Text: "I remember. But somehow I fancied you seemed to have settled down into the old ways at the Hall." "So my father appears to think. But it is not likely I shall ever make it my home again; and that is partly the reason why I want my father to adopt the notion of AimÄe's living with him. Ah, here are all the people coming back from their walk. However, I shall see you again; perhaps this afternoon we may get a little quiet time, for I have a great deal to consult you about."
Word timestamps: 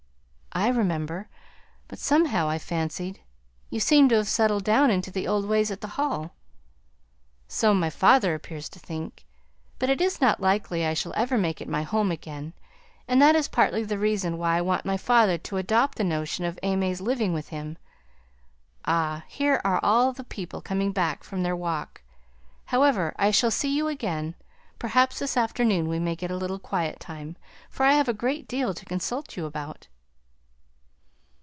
"I 0.53 0.67
remember. 0.67 1.29
But 1.87 1.97
somehow 1.97 2.49
I 2.49 2.59
fancied 2.59 3.21
you 3.69 3.79
seemed 3.79 4.09
to 4.09 4.17
have 4.17 4.27
settled 4.27 4.65
down 4.65 4.89
into 4.91 5.09
the 5.09 5.25
old 5.25 5.45
ways 5.45 5.71
at 5.71 5.79
the 5.79 5.87
Hall." 5.95 6.31
"So 7.47 7.73
my 7.73 7.89
father 7.89 8.35
appears 8.35 8.67
to 8.69 8.79
think. 8.79 9.25
But 9.79 9.89
it 9.89 10.01
is 10.01 10.19
not 10.19 10.41
likely 10.41 10.85
I 10.85 10.93
shall 10.93 11.13
ever 11.15 11.37
make 11.37 11.61
it 11.61 11.69
my 11.69 11.83
home 11.83 12.11
again; 12.11 12.51
and 13.07 13.21
that 13.21 13.33
is 13.33 13.47
partly 13.47 13.85
the 13.85 13.97
reason 13.97 14.37
why 14.37 14.57
I 14.57 14.61
want 14.61 14.83
my 14.83 14.97
father 14.97 15.37
to 15.37 15.55
adopt 15.55 15.97
the 15.97 16.03
notion 16.03 16.43
of 16.43 16.59
AimÄe's 16.63 16.99
living 16.99 17.31
with 17.31 17.47
him. 17.47 17.77
Ah, 18.83 19.23
here 19.29 19.61
are 19.63 19.79
all 19.81 20.11
the 20.11 20.25
people 20.25 20.59
coming 20.59 20.91
back 20.91 21.23
from 21.23 21.43
their 21.43 21.55
walk. 21.55 22.01
However, 22.65 23.13
I 23.17 23.31
shall 23.31 23.51
see 23.51 23.73
you 23.73 23.87
again; 23.87 24.35
perhaps 24.79 25.19
this 25.19 25.37
afternoon 25.37 25.87
we 25.87 25.97
may 25.97 26.15
get 26.17 26.29
a 26.29 26.35
little 26.37 26.59
quiet 26.59 26.99
time, 26.99 27.37
for 27.69 27.85
I 27.85 27.93
have 27.93 28.09
a 28.09 28.13
great 28.13 28.49
deal 28.49 28.73
to 28.73 28.83
consult 28.85 29.37
you 29.37 29.45
about." 29.45 29.87